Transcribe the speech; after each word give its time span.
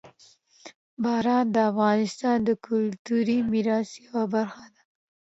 باران 1.03 1.45
د 1.55 1.57
افغانستان 1.71 2.37
د 2.43 2.49
کلتوري 2.65 3.37
میراث 3.51 3.89
یوه 4.05 4.23
برخه 4.33 4.65
ده. 4.75 4.81